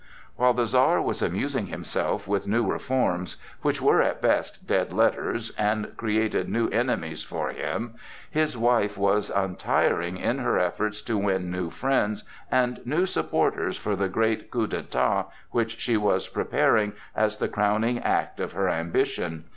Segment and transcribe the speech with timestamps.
[0.35, 5.51] While the Czar was amusing himself with new reforms which were at best dead letters
[5.59, 7.93] and created new enemies for him,
[8.31, 13.95] his wife was untiring in her efforts to win new friends and new supporters for
[13.95, 19.43] the great coup d'état which she was preparing as the crowning act of her ambition.